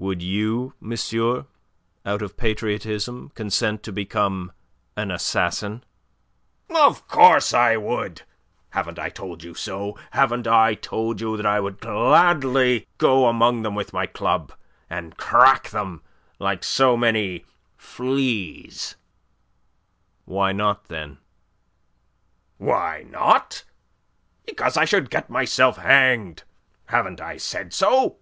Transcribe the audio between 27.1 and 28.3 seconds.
I said so?"